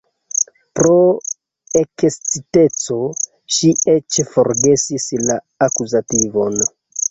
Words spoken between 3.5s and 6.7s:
ŝi eĉ forgesis la akuzativon.